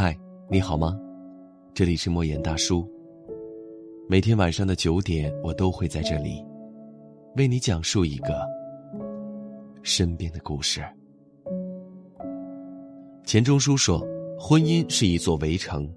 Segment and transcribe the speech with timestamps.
[0.00, 0.16] 嗨，
[0.48, 0.96] 你好吗？
[1.74, 2.88] 这里是莫言大叔。
[4.08, 6.40] 每天晚上的九点，我都会在这里，
[7.34, 8.46] 为你讲述一个
[9.82, 10.84] 身边的故事。
[13.24, 14.00] 钱钟书说
[14.38, 15.92] ：“婚姻是一座围城，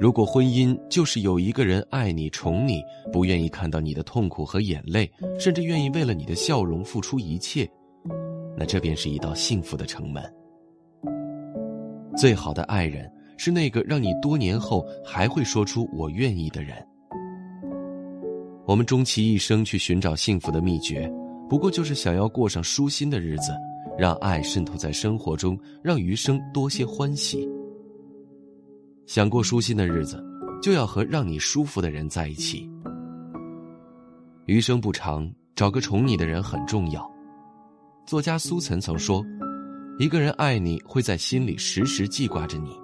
[0.00, 2.82] 如果婚姻就是有一个人爱你、宠你，
[3.12, 7.70] 不愿意看到你的痛苦和眼泪，甚至愿意为了你的笑容付出一切，
[8.56, 10.24] 那这便是一道幸福的城门。”
[12.16, 16.74] 最好的爱人是那个让你多年后还会说出“我愿意”的人。
[18.66, 21.12] 我们终其一生去寻找幸福的秘诀，
[21.48, 23.52] 不过就是想要过上舒心的日子，
[23.98, 27.48] 让爱渗透在生活中，让余生多些欢喜。
[29.06, 30.24] 想过舒心的日子，
[30.62, 32.70] 就要和让你舒服的人在一起。
[34.46, 37.10] 余生不长，找个宠你的人很重要。
[38.06, 39.22] 作家苏岑曾说。
[39.96, 42.76] 一个人爱你会在心里时时记挂着你，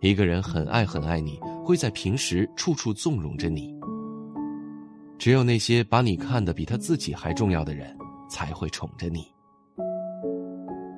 [0.00, 3.74] 一个人很爱很爱你会在平时处处纵容着你。
[5.18, 7.96] 只有那些把你看得比他自己还重要的人，
[8.28, 9.24] 才会宠着你。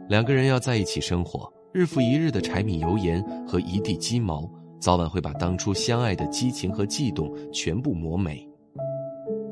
[0.09, 8.45] 两个人要在一起生活，日复一日的柴米油盐和一地鸡毛，早晚会把当初相爱的激情和悸动全部磨没。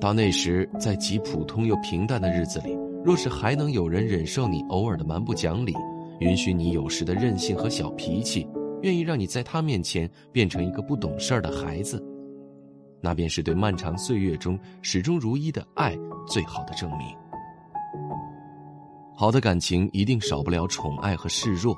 [0.01, 2.77] 到那时，在极普通又平淡的日子里。
[3.03, 5.75] 若是还能有人忍受你偶尔的蛮不讲理，
[6.19, 8.47] 允许你有时的任性和小脾气，
[8.83, 12.03] 愿意让你在他面前变成一个不懂事儿的孩子，
[13.01, 17.17] 那便是对漫长岁月中始终如一的爱最好的证明。
[19.15, 21.77] 好的感情一定少不了宠爱和示弱，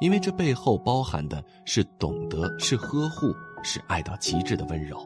[0.00, 4.98] 因为这背后包含的是懂得，是呵护，是爱到极致的温柔。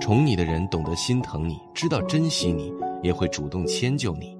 [0.00, 2.72] 宠你的人懂得心疼你，知道珍惜你。
[3.04, 4.36] 也会主动迁就你，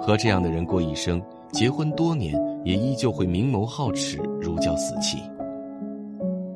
[0.00, 5.18] 和这样的人过一生，结婚多年也依旧会明眸皓齿、如胶似漆。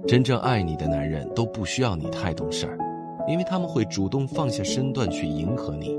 [0.08, 2.78] 真正爱你的男人都不需要你太懂事儿，
[3.28, 5.97] 因为他们会主动放下身段去迎合你。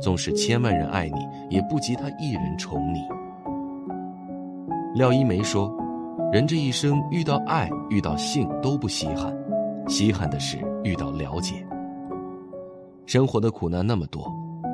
[0.00, 3.00] 纵使千万人爱你，也不及他一人宠你。
[4.94, 5.74] 廖一梅说
[6.30, 9.34] ：“人这一生遇到爱、遇到性都不稀罕，
[9.88, 11.54] 稀罕的是遇到了解。
[13.06, 14.30] 生活的苦难那么多。”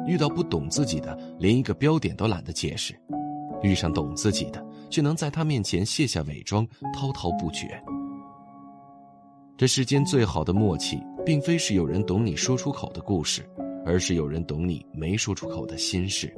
[0.09, 2.95] 遇到不懂自己的，连一个标点都懒得解释；
[3.63, 7.79] 遇上懂自己的，却能在他面前卸下伪装，滔滔不绝。
[9.59, 13.47] 这世间最好的默契，并非是有人懂你说出口的故事，
[13.85, 16.35] 而是有人懂你没说出口的心事。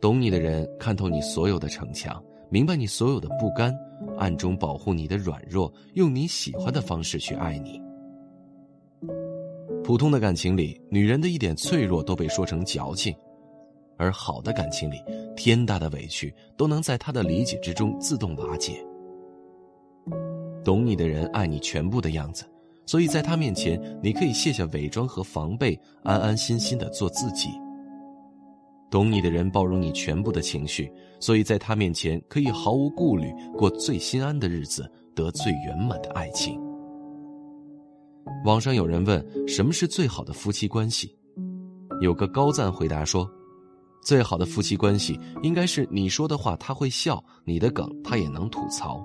[0.00, 3.74] 懂你的人看透你所有的逞强，明白你所有的不甘，
[4.16, 7.78] 暗中保护你的软弱，用你喜欢的方式去爱你。
[9.88, 13.10] 普通的感情里，女人的一点脆弱都被说成矫情；
[13.96, 15.02] 而好的感情里，
[15.34, 18.84] 天大的委屈都能在她的理解之中自动瓦解。
[20.62, 22.44] 懂你的人爱你全部的样子，
[22.84, 27.48] 所以在他面前，你可以卸下伪装和防备，安安心心的做自己。
[28.90, 36.60] 懂你的人包容你全部的情绪，所以在他面前可以毫无顾虑过最心安的日子，得最圆满的爱情。
[38.44, 41.14] 网上有人问什么是最好的夫妻关系，
[42.00, 43.28] 有个高赞回答说
[44.02, 49.04] ：“最好的夫妻关系应该是你说的话他会笑，你的梗他也能吐槽，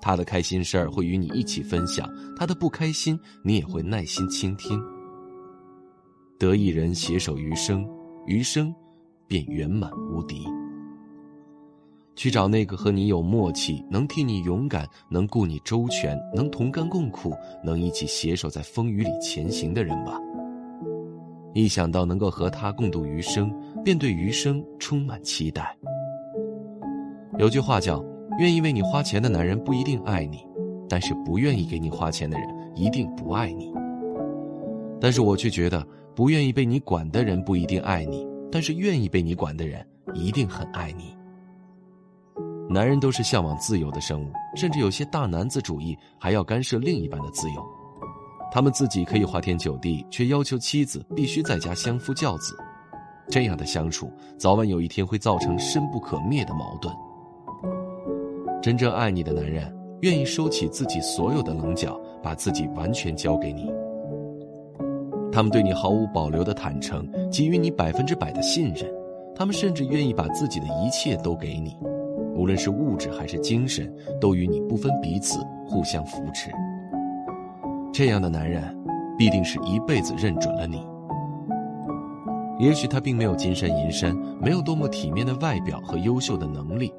[0.00, 4.82] 他的开心事儿会与你一起分享，他的不开心你也会耐心倾听。
[6.38, 7.86] 得一人携手余生，
[8.26, 8.74] 余生
[9.28, 10.46] 便圆满无敌。”
[12.14, 17.32] 去找那个和你有默契、能替你勇敢、能顾你周全、能同甘共苦、
[17.64, 20.18] 能一起携手在风雨里前行的人吧。
[21.54, 25.76] 一想到能够和他共度余生，便对余生充满期待。
[27.38, 28.02] 有句话叫
[28.38, 30.46] ：“愿意为你花钱的男人不一定爱你，
[30.88, 33.72] 但是不愿意给你花钱的人一定不爱你。”
[35.00, 35.84] 但是我却觉得，
[36.14, 39.84] 不愿意被你管的人不一定爱你，但是愿意被你管的人
[40.14, 41.16] 一定很爱你。
[42.72, 47.62] 男人都是向往自由的生物，甚至有些大男子主义还要干涉另一半的自由。
[48.50, 52.56] 他们自己可以花天酒地，却要求妻子必须在家相夫教子。
[53.28, 56.94] 这样的相处，早晚有一天会造成深不可灭的矛盾。
[58.62, 63.70] 真正爱你的男人，愿意收起自己所有的棱角，把自己完全交给你。
[65.30, 68.90] 他们对你毫无保留的坦诚，给予你百分之百的信任。
[69.34, 71.74] 他们甚至愿意把自己的一切都给你。
[72.42, 73.88] 无论是物质还是精神，
[74.20, 76.50] 都与你不分彼此，互相扶持。
[77.92, 78.76] 这样的男人，
[79.16, 80.84] 必定是一辈子认准了你。
[82.58, 86.92] 也许他并没有金山银山，没有多么体面的外表和优秀的能力，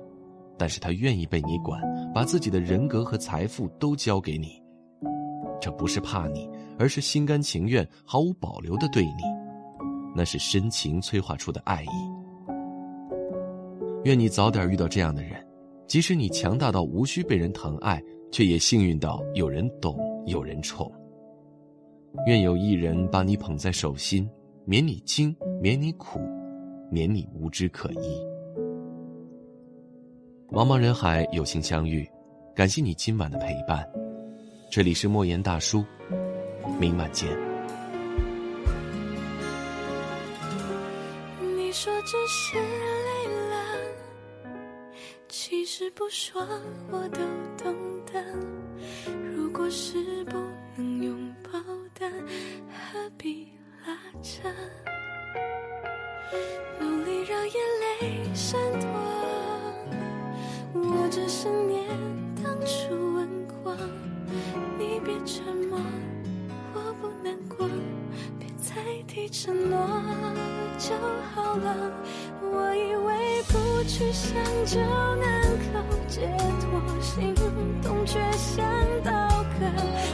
[0.57, 1.81] 但是他愿意被你管，
[2.15, 4.63] 把自己的人格和财富都交给你。
[5.59, 6.49] 这不是怕你，
[6.79, 9.23] 而是心甘情愿、毫无保留的对你，
[10.15, 12.22] 那是深情催化出的爱意。
[14.03, 15.31] 愿你早点遇到这样的人，
[15.87, 20.91] 即使你强大到无需被人疼爱，却也幸运到有人懂、有人宠。
[22.27, 24.29] 愿有一人把你捧在手心，
[24.65, 26.19] 免你惊，免你苦，
[26.91, 28.21] 免你无枝可依。
[30.51, 32.05] 茫茫人海，有幸相遇，
[32.53, 33.87] 感谢你今晚的陪伴。
[34.69, 35.81] 这里是莫言大叔，
[36.77, 37.29] 明晚见。
[41.55, 43.42] 你说只是累了，
[45.35, 46.47] 其实不说
[46.91, 47.19] 我都
[47.57, 47.75] 懂
[48.05, 48.23] 得。
[49.35, 50.37] 如果是不
[50.77, 51.59] 能拥抱
[51.95, 52.07] 的，
[52.69, 53.47] 何必
[53.83, 54.47] 拉扯？
[56.79, 58.87] 努力让眼泪闪躲，
[60.75, 61.83] 我只是念
[62.43, 63.75] 当初吻过。
[64.77, 65.79] 你别沉默，
[66.75, 67.67] 我不难过，
[68.37, 69.79] 别再提承诺
[70.77, 70.95] 就
[71.33, 71.91] 好了。
[72.39, 73.22] 我以为
[73.53, 74.33] 不去想
[74.65, 75.41] 就能
[75.71, 76.21] 够解
[76.59, 77.35] 脱，心
[77.83, 78.65] 动却像
[79.03, 79.11] 刀
[79.59, 79.65] 割，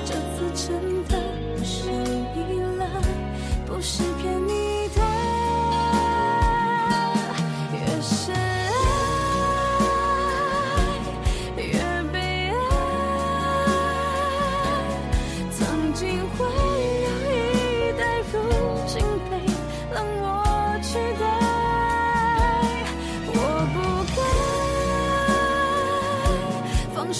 [0.03, 0.67] 这次真
[1.05, 1.17] 的
[1.57, 3.01] 不是你了，
[3.65, 5.18] 不是骗你的。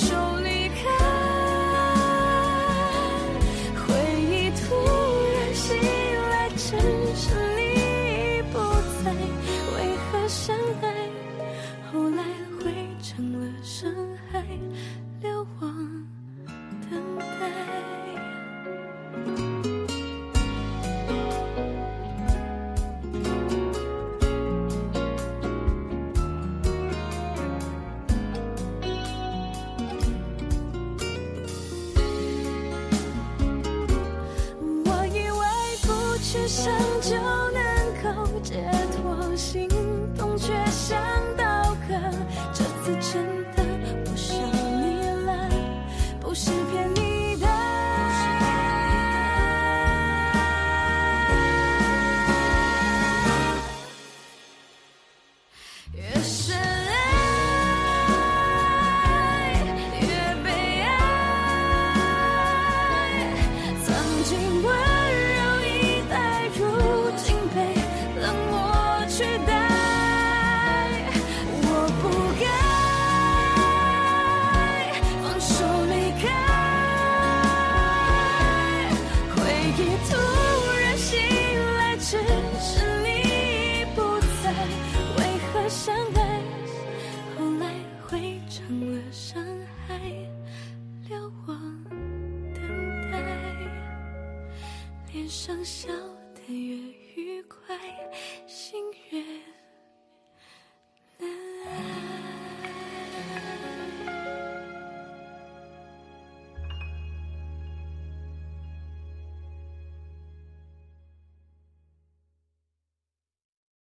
[0.10, 0.59] 手里
[36.50, 37.29] 生就